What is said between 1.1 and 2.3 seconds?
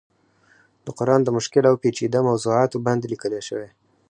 د مشکل او پيچيده